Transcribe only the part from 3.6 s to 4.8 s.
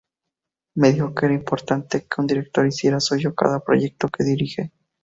proyecto que dirige.